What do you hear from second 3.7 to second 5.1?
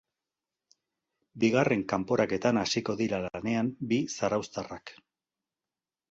bi zarauztarrak.